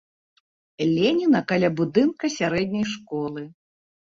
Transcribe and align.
Леніна 0.93 1.41
каля 1.53 1.69
будынка 1.81 2.33
сярэдняй 2.37 2.85
школы. 2.95 3.41